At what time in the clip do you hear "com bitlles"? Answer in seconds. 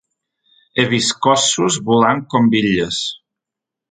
2.35-3.03